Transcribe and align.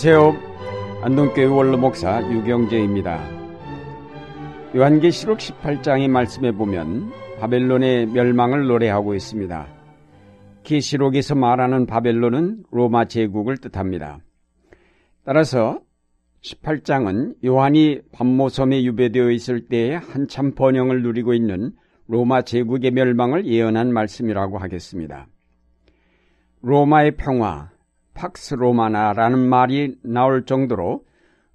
안녕하세요. 0.00 1.02
안동교회 1.02 1.46
원로 1.46 1.76
목사 1.76 2.22
유경재입니다. 2.30 3.18
요한계시록 4.76 5.38
18장의 5.38 6.08
말씀에 6.08 6.52
보면 6.52 7.10
바벨론의 7.40 8.06
멸망을 8.06 8.68
노래하고 8.68 9.16
있습니다. 9.16 9.66
계시록에서 10.62 11.34
말하는 11.34 11.86
바벨론은 11.86 12.62
로마 12.70 13.06
제국을 13.06 13.56
뜻합니다. 13.56 14.20
따라서 15.24 15.80
18장은 16.44 17.44
요한이 17.44 18.02
반모섬에 18.12 18.84
유배되어 18.84 19.32
있을 19.32 19.66
때에 19.66 19.96
한참 19.96 20.54
번영을 20.54 21.02
누리고 21.02 21.34
있는 21.34 21.72
로마 22.06 22.42
제국의 22.42 22.92
멸망을 22.92 23.46
예언한 23.46 23.92
말씀이라고 23.92 24.58
하겠습니다. 24.58 25.26
로마의 26.62 27.16
평화, 27.16 27.70
팍스 28.18 28.54
로마나라는 28.54 29.48
말이 29.48 29.94
나올 30.02 30.44
정도로 30.44 31.04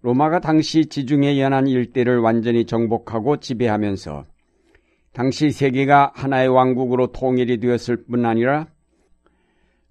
로마가 0.01 0.39
당시 0.39 0.85
지중해 0.85 1.39
연안 1.39 1.67
일대를 1.67 2.19
완전히 2.19 2.65
정복하고 2.65 3.37
지배하면서 3.37 4.25
당시 5.11 5.51
세계가 5.51 6.13
하나의 6.15 6.47
왕국으로 6.47 7.07
통일이 7.07 7.59
되었을 7.59 8.05
뿐 8.05 8.25
아니라 8.25 8.67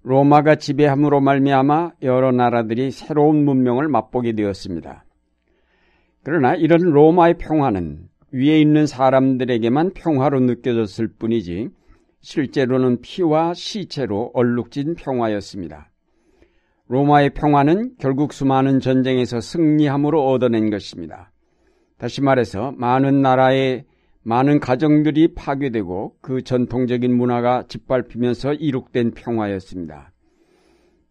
로마가 0.01 0.55
지배함으로 0.55 1.21
말미암아 1.21 1.91
여러 2.01 2.31
나라들이 2.31 2.91
새로운 2.91 3.45
문명을 3.45 3.87
맛보게 3.87 4.33
되었습니다. 4.33 5.05
그러나 6.23 6.55
이런 6.55 6.81
로마의 6.81 7.37
평화는 7.37 8.09
위에 8.31 8.59
있는 8.59 8.87
사람들에게만 8.87 9.91
평화로 9.93 10.39
느껴졌을 10.39 11.07
뿐이지 11.07 11.69
실제로는 12.21 13.01
피와 13.01 13.53
시체로 13.53 14.31
얼룩진 14.33 14.95
평화였습니다. 14.95 15.92
로마의 16.93 17.31
평화는 17.31 17.95
결국 17.97 18.33
수많은 18.33 18.79
전쟁에서 18.79 19.41
승리함으로 19.41 20.29
얻어낸 20.29 20.69
것입니다. 20.69 21.31
다시 21.97 22.21
말해서 22.21 22.71
많은 22.77 23.23
나라의 23.23 23.85
많은 24.21 24.59
가정들이 24.59 25.33
파괴되고 25.33 26.17
그 26.21 26.43
전통적인 26.43 27.11
문화가 27.11 27.63
짓밟히면서 27.67 28.53
이룩된 28.53 29.15
평화였습니다. 29.15 30.11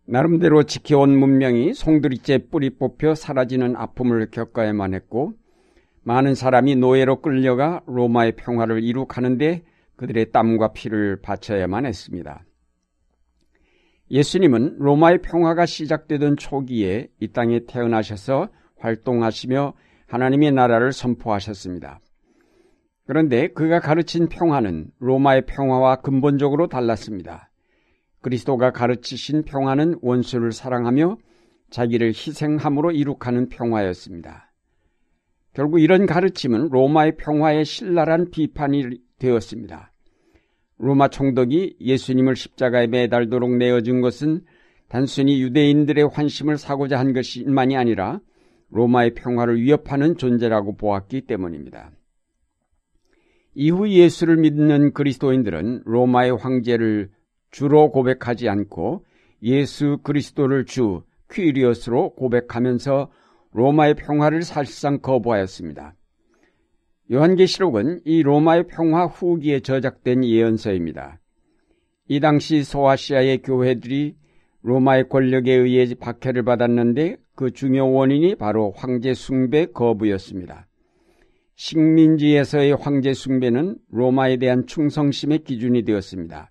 나름대로 0.06 0.62
지켜온 0.62 1.18
문명이 1.18 1.74
송두리째 1.74 2.46
뿌리 2.48 2.70
뽑혀 2.70 3.16
사라지는 3.16 3.74
아픔을 3.74 4.30
겪어야만 4.30 4.94
했고 4.94 5.32
많은 6.04 6.36
사람이 6.36 6.76
노예로 6.76 7.22
끌려가 7.22 7.80
로마의 7.86 8.36
평화를 8.36 8.84
이룩하는데 8.84 9.62
그들의 9.96 10.30
땀과 10.30 10.74
피를 10.74 11.20
바쳐야만 11.20 11.86
했습니다. 11.86 12.44
예수님은 14.12 14.76
로마의 14.78 15.22
평화가 15.22 15.64
시작되던 15.64 16.36
초기에 16.36 17.08
이 17.18 17.28
땅에 17.28 17.60
태어나셔서 17.66 18.50
활동하시며 18.78 19.72
하나님의 20.06 20.52
나라를 20.52 20.92
선포하셨습니다. 20.92 21.98
그런데 23.06 23.48
그가 23.48 23.80
가르친 23.80 24.28
평화는 24.28 24.90
로마의 24.98 25.46
평화와 25.46 25.96
근본적으로 26.02 26.68
달랐습니다. 26.68 27.50
그리스도가 28.20 28.70
가르치신 28.70 29.44
평화는 29.44 29.96
원수를 30.02 30.52
사랑하며 30.52 31.16
자기를 31.70 32.08
희생함으로 32.08 32.90
이룩하는 32.90 33.48
평화였습니다. 33.48 34.52
결국 35.54 35.80
이런 35.80 36.04
가르침은 36.04 36.68
로마의 36.68 37.16
평화의 37.16 37.64
신랄한 37.64 38.30
비판이 38.30 38.98
되었습니다. 39.18 39.91
로마 40.82 41.06
총독이 41.06 41.76
예수님을 41.80 42.34
십자가에 42.34 42.88
매달도록 42.88 43.56
내어준 43.56 44.00
것은 44.00 44.40
단순히 44.88 45.40
유대인들의 45.40 46.08
환심을 46.12 46.58
사고자 46.58 46.98
한 46.98 47.12
것만이 47.14 47.76
아니라 47.76 48.20
로마의 48.70 49.14
평화를 49.14 49.60
위협하는 49.60 50.16
존재라고 50.16 50.76
보았기 50.76 51.20
때문입니다. 51.22 51.92
이후 53.54 53.88
예수를 53.88 54.38
믿는 54.38 54.92
그리스도인들은 54.92 55.82
로마의 55.84 56.32
황제를 56.32 57.10
주로 57.52 57.92
고백하지 57.92 58.48
않고 58.48 59.04
예수 59.44 59.98
그리스도를 60.02 60.64
주 60.64 61.04
퀴리어스로 61.30 62.16
고백하면서 62.16 63.08
로마의 63.52 63.94
평화를 63.94 64.42
사실상 64.42 64.98
거부하였습니다. 64.98 65.94
요한계시록은 67.10 68.00
이 68.04 68.22
로마의 68.22 68.66
평화 68.68 69.06
후기에 69.06 69.60
저작된 69.60 70.24
예언서입니다. 70.24 71.20
이 72.08 72.20
당시 72.20 72.62
소아시아의 72.62 73.42
교회들이 73.42 74.14
로마의 74.62 75.08
권력에 75.08 75.52
의해 75.52 75.86
박해를 75.98 76.44
받았는데 76.44 77.16
그 77.34 77.50
중요 77.50 77.90
원인이 77.90 78.36
바로 78.36 78.72
황제 78.76 79.14
숭배 79.14 79.66
거부였습니다. 79.66 80.68
식민지에서의 81.56 82.74
황제 82.74 83.12
숭배는 83.12 83.78
로마에 83.90 84.36
대한 84.36 84.66
충성심의 84.66 85.44
기준이 85.44 85.84
되었습니다. 85.84 86.50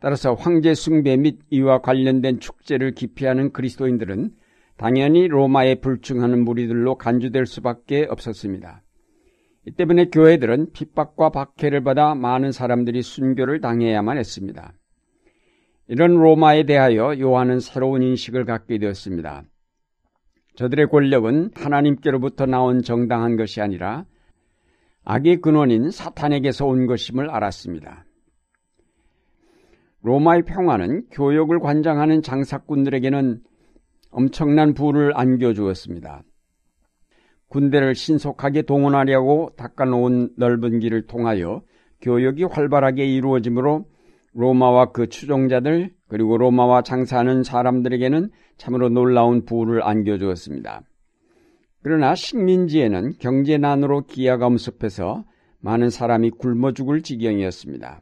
따라서 0.00 0.34
황제 0.34 0.74
숭배 0.74 1.16
및 1.16 1.38
이와 1.50 1.80
관련된 1.80 2.40
축제를 2.40 2.92
기피하는 2.92 3.52
그리스도인들은 3.52 4.32
당연히 4.76 5.28
로마에 5.28 5.76
불충하는 5.76 6.44
무리들로 6.44 6.96
간주될 6.96 7.46
수밖에 7.46 8.06
없었습니다. 8.08 8.82
이 9.66 9.70
때문에 9.70 10.06
교회들은 10.06 10.72
핍박과 10.72 11.30
박해를 11.30 11.84
받아 11.84 12.14
많은 12.14 12.50
사람들이 12.50 13.02
순교를 13.02 13.60
당해야만 13.60 14.18
했습니다. 14.18 14.72
이런 15.88 16.14
로마에 16.14 16.64
대하여 16.64 17.18
요한은 17.18 17.60
새로운 17.60 18.02
인식을 18.02 18.44
갖게 18.44 18.78
되었습니다. 18.78 19.44
저들의 20.56 20.88
권력은 20.88 21.50
하나님께로부터 21.54 22.46
나온 22.46 22.82
정당한 22.82 23.36
것이 23.36 23.60
아니라 23.60 24.04
악의 25.04 25.40
근원인 25.40 25.90
사탄에게서 25.90 26.66
온 26.66 26.86
것임을 26.86 27.30
알았습니다. 27.30 28.04
로마의 30.02 30.42
평화는 30.42 31.06
교역을 31.10 31.60
관장하는 31.60 32.22
장사꾼들에게는 32.22 33.40
엄청난 34.10 34.74
부를 34.74 35.12
안겨주었습니다. 35.16 36.22
군대를 37.52 37.94
신속하게 37.94 38.62
동원하려고 38.62 39.50
닦아놓은 39.56 40.30
넓은 40.38 40.78
길을 40.78 41.06
통하여 41.06 41.60
교역이 42.00 42.44
활발하게 42.44 43.04
이루어지므로 43.04 43.84
로마와 44.32 44.92
그 44.92 45.08
추종자들 45.10 45.90
그리고 46.08 46.38
로마와 46.38 46.80
장사하는 46.82 47.42
사람들에게는 47.42 48.30
참으로 48.56 48.88
놀라운 48.88 49.44
부를 49.44 49.82
안겨주었습니다. 49.82 50.80
그러나 51.82 52.14
식민지에는 52.14 53.18
경제난으로 53.18 54.06
기아가 54.06 54.46
엄습해서 54.46 55.24
많은 55.60 55.90
사람이 55.90 56.30
굶어 56.30 56.72
죽을 56.72 57.02
지경이었습니다. 57.02 58.00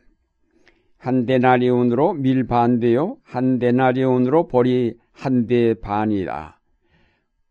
한 0.96 1.26
데나리온으로 1.26 2.12
밀 2.12 2.46
반대요, 2.46 3.16
한 3.24 3.58
데나리온으로 3.58 4.46
벌이 4.46 4.94
한 5.12 5.48
대 5.48 5.74
반이다. 5.74 6.59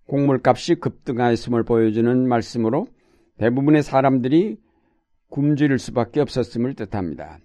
곡물값이 0.10 0.76
급등하였음을 0.76 1.64
보여주는 1.64 2.28
말씀으로 2.28 2.88
대부분의 3.38 3.84
사람들이 3.84 4.58
굶주릴 5.30 5.78
수밖에 5.78 6.20
없었음을 6.20 6.74
뜻합니다. 6.74 7.38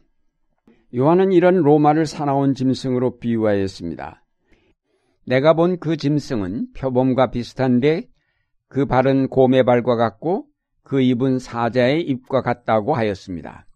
요한은 0.97 1.33
이런 1.33 1.57
로마를 1.57 2.07
사나운 2.07 2.55
짐승으로 2.55 3.19
비유하였습니다. 3.19 4.25
내가 5.27 5.55
본 5.55 5.79
그 5.79 5.97
짐승은 5.97 6.73
표범과 6.75 7.31
비슷한데 7.31 8.09
그 8.69 8.87
발은 8.87 9.29
곰의 9.29 9.65
발과 9.65 9.97
같고 9.97 10.47
그 10.83 11.01
입은 11.01 11.39
사자의 11.39 12.03
입과 12.03 12.43
같다고 12.43 12.95
하였습니다. 12.95 13.67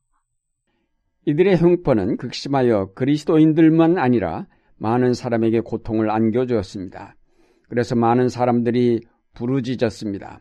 이들의 1.27 1.59
형편은 1.59 2.17
극심하여 2.17 2.93
그리스도인들만 2.95 3.99
아니라 3.99 4.47
많은 4.77 5.13
사람에게 5.13 5.61
고통을 5.61 6.11
안겨주었습니다. 6.11 7.18
그래서 7.69 7.95
많은 7.95 8.29
사람들이 8.29 9.01
부르짖었습니다. 9.35 10.41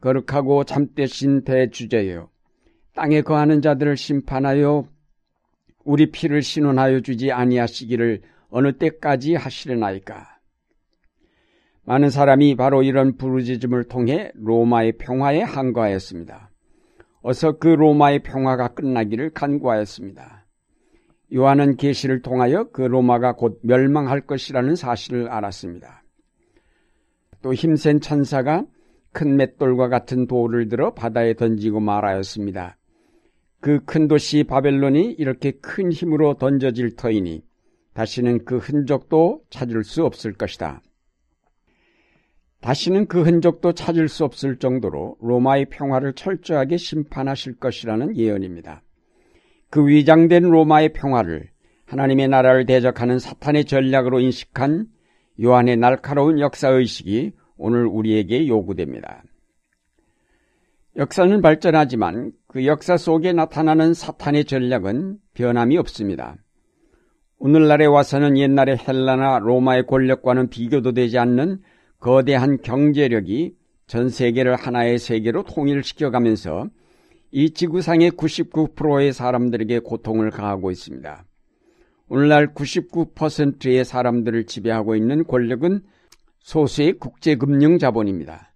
거룩하고 0.00 0.64
참되신 0.64 1.44
대주제여 1.44 2.28
땅에 2.94 3.22
거하는 3.22 3.60
자들을 3.60 3.96
심판하여 3.96 4.86
우리 5.84 6.10
피를 6.10 6.42
신원하여 6.42 7.00
주지 7.00 7.32
아니하시기를 7.32 8.22
어느 8.48 8.72
때까지 8.78 9.34
하시려나이까. 9.34 10.38
많은 11.86 12.08
사람이 12.08 12.54
바로 12.54 12.82
이런 12.82 13.16
부르짖음을 13.16 13.84
통해 13.84 14.30
로마의 14.34 14.92
평화에 14.92 15.42
항거하였습니다. 15.42 16.50
어서 17.22 17.58
그 17.58 17.68
로마의 17.68 18.22
평화가 18.22 18.68
끝나기를 18.68 19.30
간구하였습니다. 19.30 20.46
요한은 21.34 21.76
계시를 21.76 22.22
통하여 22.22 22.70
그 22.70 22.82
로마가 22.82 23.34
곧 23.34 23.58
멸망할 23.62 24.20
것이라는 24.20 24.76
사실을 24.76 25.28
알았습니다. 25.28 26.03
또 27.44 27.52
힘센 27.52 28.00
천사가 28.00 28.64
큰 29.12 29.36
맷돌과 29.36 29.90
같은 29.90 30.26
돌을 30.26 30.70
들어 30.70 30.94
바다에 30.94 31.34
던지고 31.34 31.78
말하였습니다. 31.78 32.78
그 33.60 33.84
큰 33.84 34.08
도시 34.08 34.44
바벨론이 34.44 35.12
이렇게 35.18 35.50
큰 35.50 35.92
힘으로 35.92 36.34
던져질 36.38 36.96
터이니 36.96 37.44
다시는 37.92 38.46
그 38.46 38.56
흔적도 38.56 39.42
찾을 39.50 39.84
수 39.84 40.06
없을 40.06 40.32
것이다. 40.32 40.80
다시는 42.62 43.08
그 43.08 43.22
흔적도 43.22 43.72
찾을 43.72 44.08
수 44.08 44.24
없을 44.24 44.56
정도로 44.56 45.18
로마의 45.20 45.66
평화를 45.66 46.14
철저하게 46.14 46.78
심판하실 46.78 47.56
것이라는 47.56 48.16
예언입니다. 48.16 48.82
그 49.68 49.86
위장된 49.86 50.44
로마의 50.44 50.94
평화를 50.94 51.50
하나님의 51.84 52.28
나라를 52.28 52.64
대적하는 52.64 53.18
사탄의 53.18 53.66
전략으로 53.66 54.20
인식한 54.20 54.86
요한의 55.42 55.76
날카로운 55.76 56.38
역사의식이 56.38 57.32
오늘 57.56 57.86
우리에게 57.86 58.46
요구됩니다. 58.48 59.22
역사는 60.96 61.42
발전하지만 61.42 62.32
그 62.46 62.66
역사 62.66 62.96
속에 62.96 63.32
나타나는 63.32 63.94
사탄의 63.94 64.44
전략은 64.44 65.18
변함이 65.34 65.76
없습니다. 65.78 66.36
오늘날에 67.38 67.84
와서는 67.86 68.38
옛날의 68.38 68.78
헬라나 68.78 69.40
로마의 69.40 69.86
권력과는 69.86 70.50
비교도 70.50 70.92
되지 70.92 71.18
않는 71.18 71.62
거대한 71.98 72.58
경제력이 72.62 73.56
전 73.86 74.08
세계를 74.08 74.54
하나의 74.54 74.98
세계로 74.98 75.42
통일시켜가면서 75.42 76.68
이 77.32 77.50
지구상의 77.50 78.12
99%의 78.12 79.12
사람들에게 79.12 79.80
고통을 79.80 80.30
가하고 80.30 80.70
있습니다. 80.70 81.24
오늘날 82.08 82.52
99%의 82.52 83.84
사람들을 83.84 84.44
지배하고 84.44 84.94
있는 84.94 85.24
권력은 85.24 85.80
소수의 86.40 86.94
국제금융 86.94 87.78
자본입니다. 87.78 88.52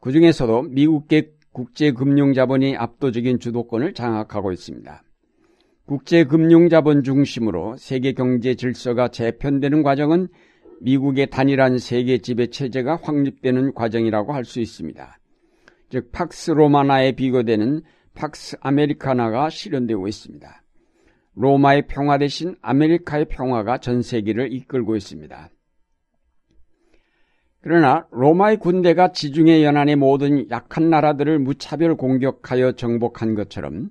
그 0.00 0.12
중에서도 0.12 0.62
미국계 0.62 1.32
국제금융 1.52 2.34
자본이 2.34 2.76
압도적인 2.76 3.38
주도권을 3.38 3.94
장악하고 3.94 4.52
있습니다. 4.52 5.02
국제금융 5.86 6.68
자본 6.68 7.02
중심으로 7.02 7.76
세계 7.78 8.12
경제 8.12 8.54
질서가 8.54 9.08
재편되는 9.08 9.82
과정은 9.82 10.28
미국의 10.80 11.30
단일한 11.30 11.78
세계 11.78 12.18
지배 12.18 12.48
체제가 12.48 12.98
확립되는 13.02 13.72
과정이라고 13.74 14.32
할 14.34 14.44
수 14.44 14.60
있습니다. 14.60 15.18
즉 15.90 16.10
팍스 16.12 16.52
로마나에 16.52 17.12
비교되는 17.12 17.82
팍스 18.14 18.56
아메리카나가 18.60 19.50
실현되고 19.50 20.08
있습니다. 20.08 20.61
로마의 21.34 21.86
평화 21.86 22.18
대신 22.18 22.56
아메리카의 22.60 23.26
평화가 23.26 23.78
전 23.78 24.02
세계를 24.02 24.52
이끌고 24.52 24.96
있습니다. 24.96 25.50
그러나 27.62 28.06
로마의 28.10 28.58
군대가 28.58 29.12
지중해 29.12 29.64
연안의 29.64 29.96
모든 29.96 30.50
약한 30.50 30.90
나라들을 30.90 31.38
무차별 31.38 31.96
공격하여 31.96 32.72
정복한 32.72 33.34
것처럼 33.34 33.90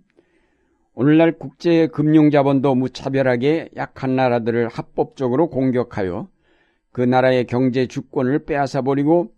오늘날 0.93 1.31
국제 1.31 1.87
금융자본도 1.87 2.75
무차별하게 2.75 3.69
약한 3.77 4.15
나라들을 4.17 4.67
합법적으로 4.67 5.49
공격하여 5.49 6.29
그 6.91 7.01
나라의 7.01 7.45
경제 7.45 7.87
주권을 7.87 8.43
빼앗아 8.43 8.81
버리고 8.81 9.33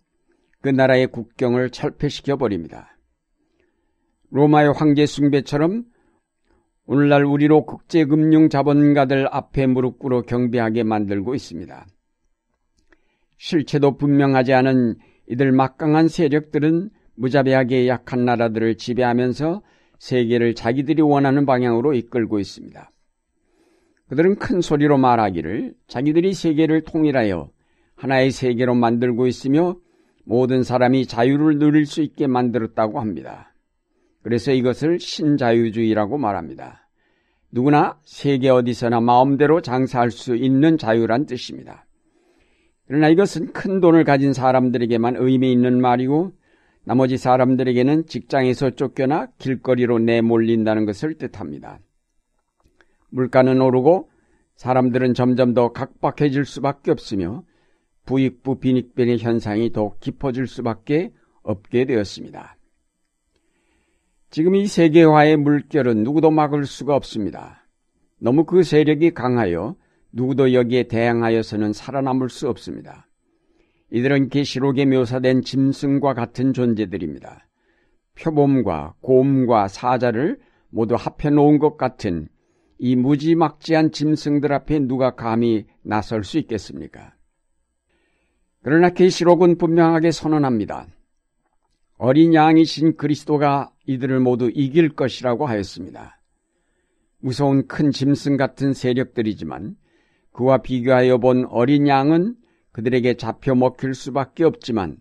그 0.60 0.68
나라의 0.68 1.06
국경을 1.06 1.70
철폐시켜 1.70 2.36
버립니다. 2.36 2.98
로마의 4.30 4.72
황제 4.72 5.06
숭배처럼 5.06 5.84
오늘날 6.86 7.24
우리로 7.24 7.64
국제금융 7.64 8.50
자본가들 8.50 9.28
앞에 9.30 9.66
무릎 9.66 9.98
꿇어 9.98 10.22
경배하게 10.22 10.82
만들고 10.82 11.34
있습니다. 11.34 11.86
실체도 13.38 13.96
분명하지 13.96 14.52
않은 14.52 14.96
이들 15.28 15.52
막강한 15.52 16.08
세력들은 16.08 16.90
무자비하게 17.14 17.88
약한 17.88 18.26
나라들을 18.26 18.76
지배하면서 18.76 19.62
세계를 19.98 20.54
자기들이 20.54 21.00
원하는 21.00 21.46
방향으로 21.46 21.94
이끌고 21.94 22.38
있습니다. 22.38 22.90
그들은 24.08 24.36
큰 24.36 24.60
소리로 24.60 24.98
말하기를 24.98 25.74
자기들이 25.86 26.34
세계를 26.34 26.82
통일하여 26.82 27.50
하나의 27.94 28.30
세계로 28.30 28.74
만들고 28.74 29.26
있으며 29.26 29.76
모든 30.24 30.62
사람이 30.62 31.06
자유를 31.06 31.58
누릴 31.58 31.86
수 31.86 32.02
있게 32.02 32.26
만들었다고 32.26 33.00
합니다. 33.00 33.53
그래서 34.24 34.52
이것을 34.52 34.98
신자유주의라고 34.98 36.16
말합니다. 36.16 36.88
누구나 37.52 38.00
세계 38.04 38.48
어디서나 38.48 39.00
마음대로 39.00 39.60
장사할 39.60 40.10
수 40.10 40.34
있는 40.34 40.78
자유란 40.78 41.26
뜻입니다. 41.26 41.86
그러나 42.86 43.10
이것은 43.10 43.52
큰 43.52 43.80
돈을 43.80 44.04
가진 44.04 44.32
사람들에게만 44.32 45.16
의미 45.18 45.52
있는 45.52 45.78
말이고 45.80 46.32
나머지 46.84 47.18
사람들에게는 47.18 48.06
직장에서 48.06 48.70
쫓겨나 48.70 49.28
길거리로 49.38 49.98
내몰린다는 49.98 50.86
것을 50.86 51.14
뜻합니다. 51.18 51.78
물가는 53.10 53.60
오르고 53.60 54.10
사람들은 54.56 55.12
점점 55.12 55.52
더 55.52 55.72
각박해질 55.72 56.46
수밖에 56.46 56.90
없으며 56.90 57.44
부익부 58.06 58.58
빈익빈의 58.58 59.18
현상이 59.18 59.70
더욱 59.70 60.00
깊어질 60.00 60.46
수밖에 60.46 61.12
없게 61.42 61.84
되었습니다. 61.84 62.56
지금 64.34 64.56
이 64.56 64.66
세계화의 64.66 65.36
물결은 65.36 66.02
누구도 66.02 66.32
막을 66.32 66.66
수가 66.66 66.96
없습니다. 66.96 67.68
너무 68.18 68.44
그 68.44 68.64
세력이 68.64 69.12
강하여 69.12 69.76
누구도 70.10 70.52
여기에 70.52 70.88
대항하여서는 70.88 71.72
살아남을 71.72 72.30
수 72.30 72.48
없습니다. 72.48 73.06
이들은 73.92 74.30
계시록에 74.30 74.86
묘사된 74.86 75.42
짐승과 75.42 76.14
같은 76.14 76.52
존재들입니다. 76.52 77.46
표범과 78.18 78.96
곰과 79.02 79.68
사자를 79.68 80.40
모두 80.68 80.96
합해 80.96 81.32
놓은 81.32 81.60
것 81.60 81.76
같은 81.76 82.26
이 82.78 82.96
무지막지한 82.96 83.92
짐승들 83.92 84.52
앞에 84.52 84.80
누가 84.80 85.14
감히 85.14 85.64
나설 85.82 86.24
수 86.24 86.38
있겠습니까? 86.38 87.14
그러나 88.64 88.90
계시록은 88.90 89.58
분명하게 89.58 90.10
선언합니다. 90.10 90.88
어린 91.98 92.34
양이신 92.34 92.96
그리스도가 92.96 93.70
이들을 93.86 94.20
모두 94.20 94.50
이길 94.54 94.90
것이라고 94.90 95.46
하였습니다. 95.46 96.20
무서운 97.18 97.66
큰 97.66 97.90
짐승 97.90 98.36
같은 98.36 98.72
세력들이지만 98.72 99.76
그와 100.32 100.58
비교하여 100.58 101.18
본 101.18 101.46
어린 101.46 101.86
양은 101.86 102.34
그들에게 102.72 103.14
잡혀 103.14 103.54
먹힐 103.54 103.94
수밖에 103.94 104.44
없지만 104.44 104.98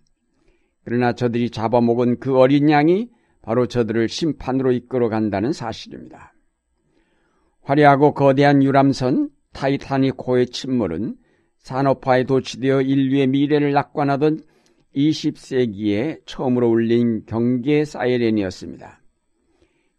그러나 0.86 1.14
저들이 1.14 1.50
잡아먹은 1.50 2.20
그 2.20 2.38
어린 2.38 2.70
양이 2.70 3.10
바로 3.42 3.68
저들을 3.68 4.08
심판으로 4.10 4.72
이끌어 4.72 5.10
간다는 5.10 5.52
사실입니다. 5.52 6.34
화려하고 7.62 8.14
거대한 8.14 8.64
유람선 8.64 9.30
타이타닉호의 9.54 10.48
침몰은 10.48 11.16
산업화에 11.60 12.26
도취되어 12.26 12.82
인류의 12.82 13.28
미래를 13.28 13.72
낙관하던 13.72 14.42
20세기에 14.96 16.22
처음으로 16.26 16.70
울린 16.70 17.26
경계 17.26 17.86
사이렌이었습니다. 17.86 19.02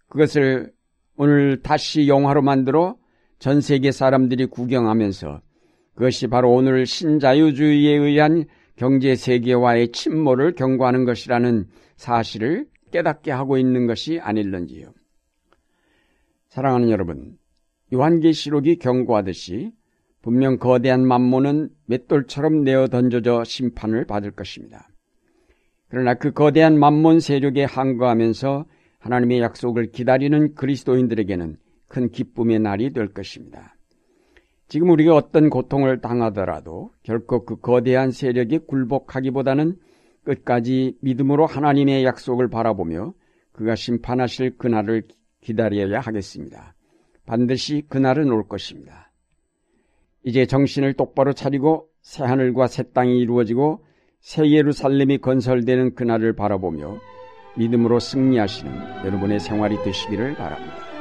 그것을 0.08 0.72
오늘 1.16 1.60
다시 1.62 2.08
영화로 2.08 2.42
만들어 2.42 2.96
전 3.38 3.60
세계 3.60 3.92
사람들이 3.92 4.46
구경하면서 4.46 5.40
그것이 5.94 6.26
바로 6.26 6.52
오늘 6.52 6.86
신자유주의에 6.86 7.96
의한 7.96 8.44
경제 8.76 9.14
세계화의 9.14 9.92
침몰을 9.92 10.54
경고하는 10.54 11.04
것이라는 11.04 11.66
사실을 11.96 12.66
깨닫게 12.90 13.30
하고 13.30 13.58
있는 13.58 13.86
것이 13.86 14.18
아닐런지요. 14.20 14.92
사랑하는 16.48 16.90
여러분, 16.90 17.36
요한계시록이 17.92 18.76
경고하듯이 18.76 19.72
분명 20.24 20.56
거대한 20.56 21.06
만모는 21.06 21.68
맷돌처럼 21.84 22.64
내어 22.64 22.88
던져져 22.88 23.44
심판을 23.44 24.06
받을 24.06 24.30
것입니다. 24.30 24.88
그러나 25.90 26.14
그 26.14 26.32
거대한 26.32 26.78
만몬 26.78 27.20
세력에 27.20 27.64
항거하면서 27.64 28.64
하나님의 29.00 29.40
약속을 29.40 29.92
기다리는 29.92 30.54
그리스도인들에게는 30.54 31.58
큰 31.88 32.10
기쁨의 32.10 32.60
날이 32.60 32.94
될 32.94 33.08
것입니다. 33.08 33.76
지금 34.66 34.88
우리가 34.88 35.14
어떤 35.14 35.50
고통을 35.50 36.00
당하더라도 36.00 36.90
결코 37.02 37.44
그 37.44 37.56
거대한 37.56 38.10
세력에 38.10 38.60
굴복하기보다는 38.66 39.76
끝까지 40.24 40.96
믿음으로 41.02 41.44
하나님의 41.44 42.02
약속을 42.06 42.48
바라보며 42.48 43.12
그가 43.52 43.74
심판하실 43.74 44.56
그날을 44.56 45.02
기다려야 45.42 46.00
하겠습니다. 46.00 46.74
반드시 47.26 47.82
그날은 47.90 48.32
올 48.32 48.48
것입니다. 48.48 49.03
이제 50.24 50.46
정신을 50.46 50.94
똑바로 50.94 51.32
차리고 51.32 51.88
새 52.02 52.24
하늘과 52.24 52.66
새 52.66 52.82
땅이 52.82 53.18
이루어지고 53.18 53.84
새 54.20 54.50
예루살렘이 54.50 55.18
건설되는 55.18 55.94
그날을 55.94 56.34
바라보며 56.34 56.98
믿음으로 57.56 58.00
승리하시는 58.00 59.04
여러분의 59.04 59.38
생활이 59.38 59.82
되시기를 59.84 60.34
바랍니다. 60.34 60.93